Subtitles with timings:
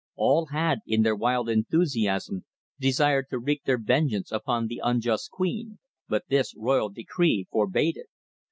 [0.15, 2.43] All had, in their wild enthusiasm,
[2.79, 5.77] desired to wreak their vengeance upon the unjust queen,
[6.09, 8.07] but this royal decree forbade it.